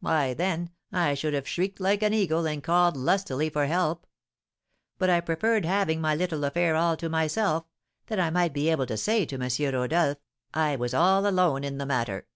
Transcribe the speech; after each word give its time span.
"Why, 0.00 0.34
then, 0.34 0.70
I 0.90 1.14
should 1.14 1.32
have 1.32 1.46
shrieked 1.46 1.78
like 1.78 2.02
an 2.02 2.12
eagle 2.12 2.44
and 2.44 2.60
called 2.60 2.96
lustily 2.96 3.48
for 3.48 3.66
help. 3.66 4.04
But 4.98 5.10
I 5.10 5.20
preferred 5.20 5.64
having 5.64 6.00
my 6.00 6.12
little 6.12 6.42
affair 6.42 6.74
all 6.74 6.96
to 6.96 7.08
myself, 7.08 7.66
that 8.08 8.18
I 8.18 8.30
might 8.30 8.52
be 8.52 8.68
able 8.68 8.86
to 8.86 8.96
say 8.96 9.24
to 9.26 9.40
M. 9.40 9.72
Rodolph, 9.72 10.18
'I 10.54 10.74
was 10.74 10.92
all 10.92 11.24
alone 11.24 11.62
in 11.62 11.78
the 11.78 11.86
matter. 11.86 12.26